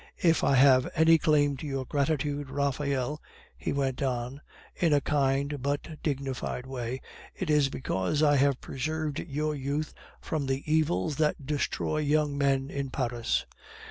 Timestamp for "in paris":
12.71-13.45